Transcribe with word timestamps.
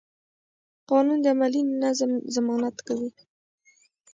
قانون 0.89 1.19
د 1.21 1.25
عملي 1.33 1.61
نظم 1.83 2.11
ضمانت 2.35 2.77
کوي. 2.87 3.11